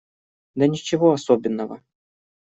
[0.55, 1.83] Да ничего особенного.